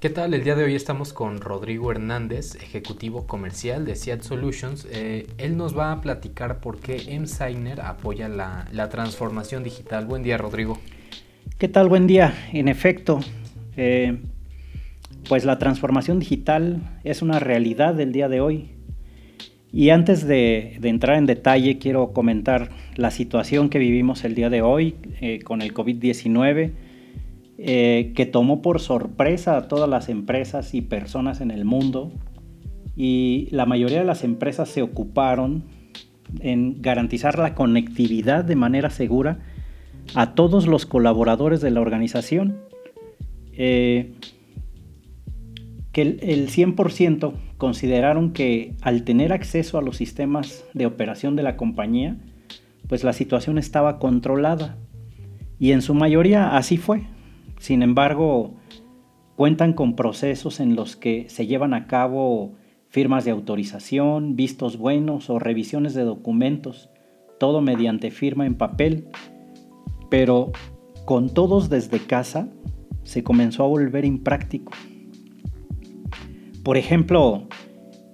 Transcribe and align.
¿Qué 0.00 0.10
tal? 0.10 0.32
El 0.32 0.44
día 0.44 0.54
de 0.54 0.62
hoy 0.62 0.76
estamos 0.76 1.12
con 1.12 1.40
Rodrigo 1.40 1.90
Hernández, 1.90 2.54
ejecutivo 2.54 3.26
comercial 3.26 3.84
de 3.84 3.96
Seat 3.96 4.22
Solutions. 4.22 4.86
Eh, 4.92 5.26
él 5.38 5.56
nos 5.56 5.76
va 5.76 5.90
a 5.90 6.00
platicar 6.00 6.60
por 6.60 6.78
qué 6.78 7.02
M-Signer 7.08 7.80
apoya 7.80 8.28
la, 8.28 8.88
transformación 8.90 9.64
digital. 9.64 10.06
Buen 10.06 10.22
día, 10.22 10.38
Rodrigo. 10.38 10.78
¿Qué 11.58 11.66
tal? 11.66 11.88
Buen 11.88 12.06
día. 12.06 12.32
En 12.52 12.68
efecto, 12.68 13.18
eh, 13.76 14.18
pues 15.28 15.44
la 15.44 15.58
transformación 15.58 16.20
digital 16.20 17.00
es 17.02 17.20
una 17.20 17.40
realidad 17.40 17.92
del 17.94 18.12
día 18.12 18.28
de 18.28 18.40
hoy. 18.40 18.70
Y 19.72 19.90
antes 19.90 20.24
de, 20.28 20.78
entrar 20.80 21.16
en 21.18 21.26
detalle, 21.26 21.78
quiero 21.78 22.12
comentar 22.12 22.70
la 22.94 23.10
situación 23.10 23.68
que 23.68 23.80
vivimos 23.80 24.22
el 24.22 24.36
día 24.36 24.48
de 24.48 24.62
hoy 24.62 24.94
eh, 25.20 25.40
con 25.42 25.60
el 25.60 25.74
COVID-19 25.74 26.86
eh, 27.60 28.12
que 28.14 28.24
tomó 28.24 28.62
por 28.62 28.78
sorpresa 28.78 29.56
a 29.56 29.66
todas 29.66 29.90
las 29.90 30.08
empresas 30.08 30.74
y 30.74 30.80
personas 30.80 31.40
en 31.40 31.50
el 31.50 31.64
mundo 31.64 32.12
y 32.94 33.48
la 33.50 33.66
mayoría 33.66 33.98
de 33.98 34.04
las 34.04 34.22
empresas 34.22 34.68
se 34.68 34.80
ocuparon 34.80 35.64
en 36.38 36.80
garantizar 36.80 37.36
la 37.36 37.56
conectividad 37.56 38.44
de 38.44 38.54
manera 38.54 38.90
segura 38.90 39.40
a 40.14 40.34
todos 40.34 40.68
los 40.68 40.86
colaboradores 40.86 41.60
de 41.60 41.72
la 41.72 41.80
organización. 41.80 42.58
Eh, 43.52 44.14
que 45.90 46.02
el, 46.02 46.20
el 46.22 46.48
100% 46.48 47.32
consideraron 47.56 48.32
que 48.32 48.76
al 48.82 49.02
tener 49.02 49.32
acceso 49.32 49.78
a 49.78 49.82
los 49.82 49.96
sistemas 49.96 50.64
de 50.74 50.86
operación 50.86 51.34
de 51.34 51.42
la 51.42 51.56
compañía, 51.56 52.16
pues 52.88 53.02
la 53.02 53.12
situación 53.12 53.58
estaba 53.58 53.98
controlada. 53.98 54.76
Y 55.58 55.72
en 55.72 55.82
su 55.82 55.94
mayoría 55.94 56.56
así 56.56 56.76
fue. 56.76 57.02
Sin 57.58 57.82
embargo, 57.82 58.54
cuentan 59.36 59.72
con 59.72 59.94
procesos 59.94 60.60
en 60.60 60.74
los 60.74 60.96
que 60.96 61.28
se 61.28 61.46
llevan 61.46 61.74
a 61.74 61.86
cabo 61.86 62.54
firmas 62.88 63.24
de 63.24 63.30
autorización, 63.30 64.36
vistos 64.36 64.78
buenos 64.78 65.30
o 65.30 65.38
revisiones 65.38 65.94
de 65.94 66.04
documentos, 66.04 66.90
todo 67.38 67.60
mediante 67.60 68.10
firma 68.10 68.46
en 68.46 68.56
papel. 68.56 69.08
Pero 70.10 70.52
con 71.04 71.30
todos 71.32 71.68
desde 71.68 72.00
casa 72.00 72.48
se 73.04 73.22
comenzó 73.22 73.64
a 73.64 73.68
volver 73.68 74.04
impráctico. 74.04 74.72
Por 76.62 76.76
ejemplo, 76.76 77.48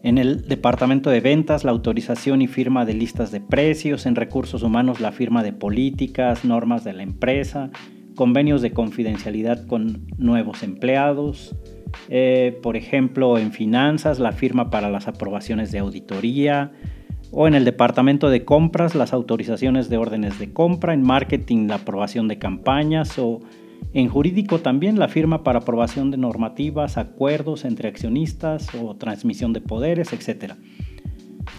en 0.02 0.18
el 0.18 0.46
departamento 0.46 1.10
de 1.10 1.20
ventas, 1.20 1.64
la 1.64 1.70
autorización 1.70 2.42
y 2.42 2.46
firma 2.46 2.84
de 2.84 2.94
listas 2.94 3.30
de 3.32 3.40
precios, 3.40 4.06
en 4.06 4.16
recursos 4.16 4.62
humanos, 4.62 5.00
la 5.00 5.12
firma 5.12 5.42
de 5.42 5.52
políticas, 5.52 6.44
normas 6.44 6.84
de 6.84 6.92
la 6.92 7.02
empresa, 7.02 7.70
convenios 8.14 8.62
de 8.62 8.72
confidencialidad 8.72 9.66
con 9.66 10.06
nuevos 10.18 10.62
empleados, 10.62 11.54
eh, 12.08 12.58
por 12.62 12.76
ejemplo, 12.76 13.38
en 13.38 13.52
finanzas, 13.52 14.18
la 14.18 14.32
firma 14.32 14.70
para 14.70 14.90
las 14.90 15.08
aprobaciones 15.08 15.72
de 15.72 15.78
auditoría, 15.78 16.72
o 17.30 17.48
en 17.48 17.54
el 17.54 17.64
departamento 17.64 18.30
de 18.30 18.44
compras, 18.44 18.94
las 18.94 19.12
autorizaciones 19.12 19.88
de 19.88 19.98
órdenes 19.98 20.38
de 20.38 20.52
compra, 20.52 20.94
en 20.94 21.02
marketing, 21.02 21.66
la 21.66 21.76
aprobación 21.76 22.28
de 22.28 22.38
campañas, 22.38 23.18
o 23.18 23.40
en 23.92 24.08
jurídico 24.08 24.60
también 24.60 24.98
la 24.98 25.08
firma 25.08 25.42
para 25.42 25.60
aprobación 25.60 26.10
de 26.10 26.16
normativas, 26.16 26.96
acuerdos 26.96 27.64
entre 27.64 27.88
accionistas 27.88 28.68
o 28.74 28.94
transmisión 28.96 29.52
de 29.52 29.60
poderes, 29.60 30.12
etc. 30.12 30.54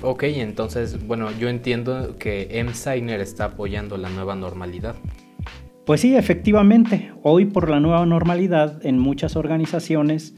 Ok, 0.01 0.23
entonces, 0.23 1.05
bueno, 1.05 1.29
yo 1.37 1.49
entiendo 1.49 2.17
que 2.17 2.47
M-Signer 2.59 3.21
está 3.21 3.45
apoyando 3.45 3.97
la 3.97 4.09
nueva 4.09 4.35
normalidad. 4.35 4.95
Pues 5.85 6.01
sí, 6.01 6.15
efectivamente, 6.15 7.11
hoy 7.21 7.45
por 7.45 7.69
la 7.69 7.79
nueva 7.79 8.03
normalidad 8.07 8.83
en 8.83 8.97
muchas 8.97 9.35
organizaciones, 9.35 10.33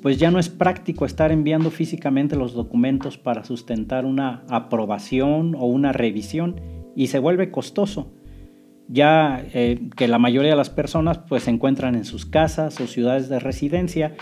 pues 0.00 0.16
ya 0.18 0.30
no 0.30 0.38
es 0.38 0.48
práctico 0.48 1.06
estar 1.06 1.32
enviando 1.32 1.72
físicamente 1.72 2.36
los 2.36 2.54
documentos 2.54 3.18
para 3.18 3.42
sustentar 3.42 4.04
una 4.04 4.44
aprobación 4.48 5.56
o 5.56 5.66
una 5.66 5.92
revisión 5.92 6.60
y 6.94 7.08
se 7.08 7.18
vuelve 7.18 7.50
costoso, 7.50 8.12
ya 8.86 9.44
eh, 9.54 9.88
que 9.96 10.06
la 10.06 10.20
mayoría 10.20 10.50
de 10.50 10.56
las 10.56 10.70
personas 10.70 11.18
pues 11.18 11.44
se 11.44 11.50
encuentran 11.50 11.96
en 11.96 12.04
sus 12.04 12.24
casas 12.24 12.80
o 12.80 12.86
ciudades 12.86 13.28
de 13.28 13.40
residencia 13.40 14.14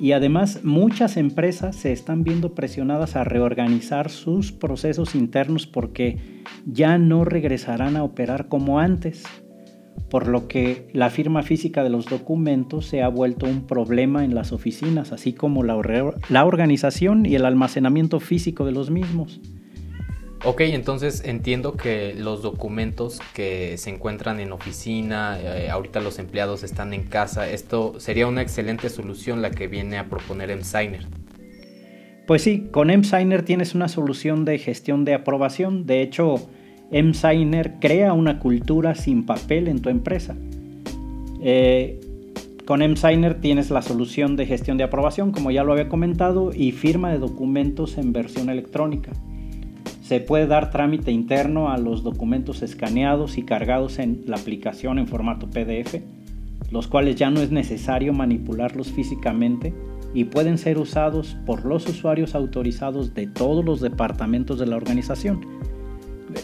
y 0.00 0.12
además 0.12 0.64
muchas 0.64 1.16
empresas 1.16 1.76
se 1.76 1.92
están 1.92 2.24
viendo 2.24 2.56
presionadas 2.56 3.14
a 3.14 3.22
reorganizar 3.22 4.10
sus 4.10 4.50
procesos 4.50 5.14
internos 5.14 5.68
porque 5.68 6.42
ya 6.66 6.98
no 6.98 7.24
regresarán 7.24 7.96
a 7.96 8.02
operar 8.02 8.48
como 8.48 8.80
antes 8.80 9.22
por 10.14 10.28
lo 10.28 10.46
que 10.46 10.86
la 10.92 11.10
firma 11.10 11.42
física 11.42 11.82
de 11.82 11.90
los 11.90 12.06
documentos 12.06 12.86
se 12.86 13.02
ha 13.02 13.08
vuelto 13.08 13.46
un 13.46 13.66
problema 13.66 14.24
en 14.24 14.32
las 14.32 14.52
oficinas, 14.52 15.10
así 15.10 15.32
como 15.32 15.64
la, 15.64 15.74
organización 16.44 17.26
y 17.26 17.34
el 17.34 17.44
almacenamiento 17.44 18.20
físico 18.20 18.64
de 18.64 18.70
los 18.70 18.90
mismos. 18.90 19.40
Ok, 20.44 20.60
entonces 20.60 21.24
entiendo 21.24 21.72
que 21.72 22.14
los 22.14 22.42
documentos 22.42 23.18
que 23.34 23.76
se 23.76 23.90
encuentran 23.90 24.38
en 24.38 24.52
oficina, 24.52 25.36
eh, 25.40 25.68
ahorita 25.68 25.98
los 25.98 26.20
empleados 26.20 26.62
están 26.62 26.94
en 26.94 27.02
casa, 27.02 27.50
esto 27.50 27.98
sería 27.98 28.28
una 28.28 28.40
excelente 28.40 28.90
solución 28.90 29.42
la 29.42 29.50
que 29.50 29.66
viene 29.66 29.98
a 29.98 30.08
proponer 30.08 30.48
M-Signer. 30.52 31.08
Pues 32.28 32.40
sí, 32.40 32.68
con 32.70 32.90
M-Signer 32.90 33.42
tienes 33.42 33.74
una 33.74 33.88
solución 33.88 34.44
de 34.44 34.58
gestión 34.58 35.04
de 35.04 35.14
aprobación. 35.14 35.86
De 35.86 36.02
hecho, 36.02 36.36
M-Signer 36.90 37.74
crea 37.80 38.12
una 38.12 38.38
cultura 38.38 38.94
sin 38.94 39.24
papel 39.24 39.68
en 39.68 39.80
tu 39.80 39.88
empresa. 39.88 40.36
Eh, 41.40 42.00
con 42.64 42.82
M-Signer 42.82 43.40
tienes 43.40 43.70
la 43.70 43.82
solución 43.82 44.36
de 44.36 44.46
gestión 44.46 44.78
de 44.78 44.84
aprobación, 44.84 45.32
como 45.32 45.50
ya 45.50 45.64
lo 45.64 45.72
había 45.72 45.88
comentado, 45.88 46.50
y 46.54 46.72
firma 46.72 47.10
de 47.10 47.18
documentos 47.18 47.98
en 47.98 48.12
versión 48.12 48.48
electrónica. 48.48 49.12
Se 50.02 50.20
puede 50.20 50.46
dar 50.46 50.70
trámite 50.70 51.10
interno 51.10 51.70
a 51.70 51.78
los 51.78 52.02
documentos 52.02 52.62
escaneados 52.62 53.38
y 53.38 53.42
cargados 53.42 53.98
en 53.98 54.22
la 54.26 54.36
aplicación 54.36 54.98
en 54.98 55.08
formato 55.08 55.48
PDF, 55.48 55.96
los 56.70 56.88
cuales 56.88 57.16
ya 57.16 57.30
no 57.30 57.40
es 57.40 57.50
necesario 57.50 58.12
manipularlos 58.12 58.92
físicamente 58.92 59.74
y 60.14 60.24
pueden 60.24 60.58
ser 60.58 60.78
usados 60.78 61.36
por 61.44 61.64
los 61.64 61.88
usuarios 61.88 62.34
autorizados 62.34 63.14
de 63.14 63.26
todos 63.26 63.64
los 63.64 63.80
departamentos 63.80 64.58
de 64.58 64.66
la 64.66 64.76
organización 64.76 65.40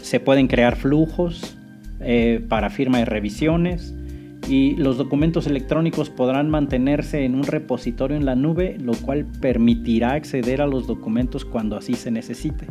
se 0.01 0.19
pueden 0.19 0.47
crear 0.47 0.75
flujos 0.75 1.57
eh, 1.99 2.43
para 2.49 2.69
firma 2.69 2.97
de 2.99 3.05
revisiones 3.05 3.93
y 4.47 4.75
los 4.75 4.97
documentos 4.97 5.45
electrónicos 5.45 6.09
podrán 6.09 6.49
mantenerse 6.49 7.25
en 7.25 7.35
un 7.35 7.43
repositorio 7.43 8.17
en 8.17 8.25
la 8.25 8.35
nube, 8.35 8.77
lo 8.79 8.93
cual 8.93 9.25
permitirá 9.39 10.13
acceder 10.13 10.61
a 10.61 10.67
los 10.67 10.87
documentos 10.87 11.45
cuando 11.45 11.77
así 11.77 11.93
se 11.93 12.11
necesite. 12.11 12.65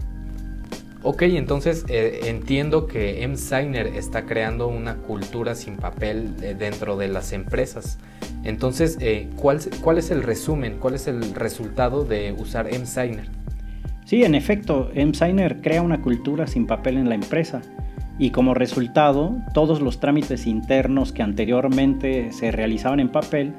Ok, 1.03 1.23
entonces 1.23 1.87
eh, 1.89 2.23
entiendo 2.25 2.87
que 2.87 3.23
M-Signer 3.23 3.87
está 3.87 4.27
creando 4.27 4.69
una 4.69 4.97
cultura 4.97 5.55
sin 5.55 5.77
papel 5.77 6.35
eh, 6.43 6.55
dentro 6.59 6.97
de 6.97 7.09
las 7.09 7.33
empresas. 7.33 7.99
Entonces, 8.43 8.99
¿cuál, 9.37 9.61
¿cuál, 9.83 9.99
es 9.99 10.11
el 10.11 10.23
resumen? 10.23 10.79
¿Cuál 10.79 10.95
es 10.95 11.07
el 11.07 11.35
resultado 11.35 12.05
de 12.05 12.33
usar 12.33 12.73
M-Signer? 12.73 13.29
Sí, 14.11 14.25
en 14.25 14.35
efecto, 14.35 14.91
M-Signer 14.93 15.61
crea 15.61 15.83
una 15.83 16.03
cultura 16.03 16.49
sin 16.49 16.67
papel 16.67 16.97
en 16.97 17.09
la 17.09 17.15
empresa 17.15 17.63
y 18.19 18.31
como 18.31 18.55
resultado, 18.55 19.37
todos 19.55 19.81
los 19.81 20.01
trámites 20.01 20.49
internos 20.49 21.13
que 21.13 21.23
anteriormente 21.23 22.33
se 22.33 22.51
realizaban 22.51 22.99
en 22.99 23.11
papel, 23.11 23.53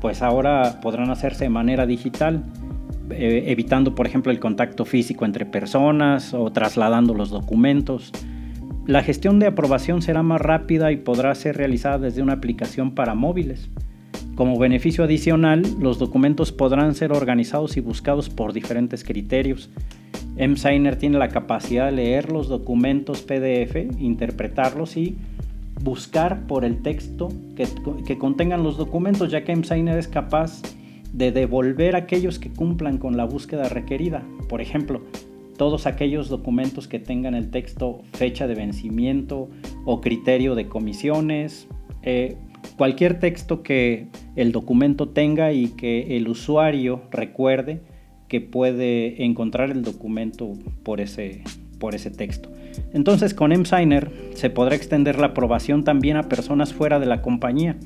pues 0.00 0.20
ahora 0.20 0.80
podrán 0.80 1.10
hacerse 1.10 1.44
de 1.44 1.50
manera 1.50 1.86
digital, 1.86 2.42
eh, 3.10 3.44
evitando, 3.46 3.94
por 3.94 4.08
ejemplo, 4.08 4.32
el 4.32 4.40
contacto 4.40 4.84
físico 4.84 5.24
entre 5.24 5.46
personas 5.46 6.34
o 6.34 6.50
trasladando 6.50 7.14
los 7.14 7.30
documentos. 7.30 8.10
La 8.86 9.04
gestión 9.04 9.38
de 9.38 9.46
aprobación 9.46 10.02
será 10.02 10.24
más 10.24 10.40
rápida 10.40 10.90
y 10.90 10.96
podrá 10.96 11.32
ser 11.36 11.56
realizada 11.56 11.98
desde 11.98 12.22
una 12.22 12.32
aplicación 12.32 12.96
para 12.96 13.14
móviles. 13.14 13.70
Como 14.42 14.58
beneficio 14.58 15.04
adicional, 15.04 15.62
los 15.78 16.00
documentos 16.00 16.50
podrán 16.50 16.96
ser 16.96 17.12
organizados 17.12 17.76
y 17.76 17.80
buscados 17.80 18.28
por 18.28 18.52
diferentes 18.52 19.04
criterios. 19.04 19.70
M-Signer 20.36 20.96
tiene 20.96 21.16
la 21.16 21.28
capacidad 21.28 21.86
de 21.86 21.92
leer 21.92 22.32
los 22.32 22.48
documentos 22.48 23.22
PDF, 23.22 23.76
interpretarlos 24.00 24.96
y 24.96 25.16
buscar 25.80 26.48
por 26.48 26.64
el 26.64 26.82
texto 26.82 27.28
que, 27.54 28.18
contengan 28.18 28.64
los 28.64 28.76
documentos, 28.76 29.30
ya 29.30 29.44
que 29.44 29.52
M-Signer 29.52 29.96
es 29.96 30.08
capaz 30.08 30.60
de 31.12 31.30
devolver 31.30 31.94
aquellos 31.94 32.40
que 32.40 32.50
cumplan 32.50 32.98
con 32.98 33.16
la 33.16 33.26
búsqueda 33.26 33.68
requerida. 33.68 34.24
Por 34.48 34.60
ejemplo, 34.60 35.02
todos 35.56 35.86
aquellos 35.86 36.28
documentos 36.28 36.88
que 36.88 36.98
tengan 36.98 37.36
el 37.36 37.52
texto 37.52 38.00
fecha 38.12 38.48
de 38.48 38.56
vencimiento 38.56 39.48
o 39.84 40.00
criterio 40.00 40.56
de 40.56 40.66
comisiones, 40.66 41.68
eh, 42.02 42.36
cualquier 42.76 43.18
texto 43.18 43.62
que 43.62 44.08
el 44.36 44.52
documento 44.52 45.08
tenga 45.08 45.52
y 45.52 45.68
que 45.68 46.16
el 46.16 46.28
usuario 46.28 47.02
recuerde 47.10 47.80
que 48.28 48.40
puede 48.40 49.24
encontrar 49.24 49.70
el 49.70 49.82
documento 49.82 50.52
por 50.82 51.00
ese, 51.00 51.42
por 51.78 51.94
ese 51.94 52.10
texto. 52.10 52.50
Entonces 52.94 53.34
con 53.34 53.52
M-Signer 53.52 54.10
se 54.34 54.50
podrá 54.50 54.74
extender 54.74 55.18
la 55.18 55.28
aprobación 55.28 55.84
también 55.84 56.16
a 56.16 56.28
personas 56.28 56.72
fuera 56.72 56.98
de 56.98 57.06
la 57.06 57.20
compañía 57.20 57.76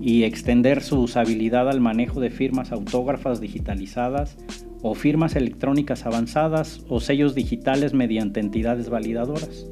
y 0.00 0.22
extender 0.22 0.82
su 0.82 1.00
usabilidad 1.00 1.68
al 1.68 1.80
manejo 1.80 2.20
de 2.20 2.30
firmas 2.30 2.72
autógrafas 2.72 3.40
digitalizadas 3.40 4.38
o 4.82 4.94
firmas 4.94 5.36
electrónicas 5.36 6.06
avanzadas 6.06 6.82
o 6.88 7.00
sellos 7.00 7.34
digitales 7.34 7.92
mediante 7.92 8.40
entidades 8.40 8.88
validadoras. 8.88 9.66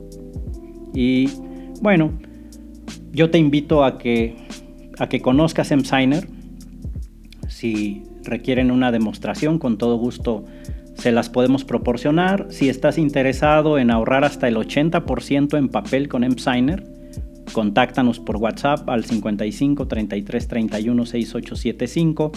Y 0.94 1.30
bueno, 1.80 2.12
yo 3.12 3.30
te 3.30 3.38
invito 3.38 3.84
a 3.84 3.98
que, 3.98 4.36
a 4.98 5.08
que 5.08 5.20
conozcas 5.20 5.70
MSigner. 5.70 6.28
Si 7.48 8.02
requieren 8.24 8.70
una 8.70 8.92
demostración, 8.92 9.58
con 9.58 9.78
todo 9.78 9.96
gusto 9.96 10.44
se 10.94 11.12
las 11.12 11.30
podemos 11.30 11.64
proporcionar. 11.64 12.46
Si 12.50 12.68
estás 12.68 12.98
interesado 12.98 13.78
en 13.78 13.90
ahorrar 13.90 14.24
hasta 14.24 14.48
el 14.48 14.56
80% 14.56 15.56
en 15.56 15.68
papel 15.68 16.08
con 16.08 16.22
MSigner, 16.22 16.84
contáctanos 17.52 18.18
por 18.18 18.36
WhatsApp 18.36 18.88
al 18.88 19.04
55 19.04 19.86
33 19.86 20.48
31 20.48 21.06
6875 21.06 22.32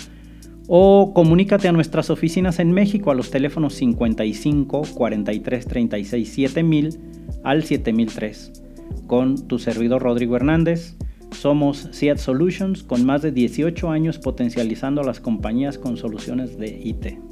o 0.68 1.12
comunícate 1.14 1.68
a 1.68 1.72
nuestras 1.72 2.10
oficinas 2.10 2.60
en 2.60 2.72
México 2.72 3.12
a 3.12 3.16
los 3.16 3.32
teléfonos 3.32 3.74
55 3.74 4.84
43 4.94 5.68
36 5.68 6.34
7000 6.34 7.00
al 7.44 7.64
7003. 7.64 8.61
Con 9.08 9.48
tu 9.48 9.60
servidor 9.60 10.02
Rodrigo 10.04 10.36
Hernández, 10.36 10.96
somos 11.32 11.90
SEAT 11.92 12.18
Solutions 12.18 12.84
con 12.84 13.06
más 13.06 13.22
de 13.22 13.32
18 13.32 13.90
años 13.90 14.20
potencializando 14.20 15.02
a 15.02 15.06
las 15.06 15.20
compañías 15.20 15.78
con 15.78 15.98
soluciones 15.98 16.58
de 16.58 16.68
IT. 16.84 17.31